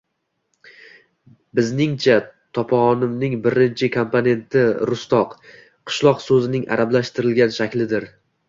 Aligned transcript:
Bizningcha, 1.59 2.15
toponimning 2.59 3.35
birinchi 3.45 3.91
komponenti 3.97 4.65
“rustoq”– 4.93 5.39
qishloq 5.91 6.25
so‘zining 6.31 6.69
arabchalashtirilgan 6.79 7.59
shaklidir. 7.61 8.11